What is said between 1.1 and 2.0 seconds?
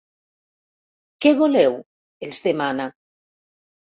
Què voleu?